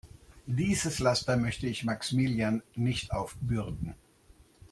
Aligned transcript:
Dieses 0.47 0.97
Laster 0.97 1.37
möchte 1.37 1.67
ich 1.67 1.83
Maximilian 1.83 2.63
nicht 2.73 3.11
aufbürden. 3.13 3.93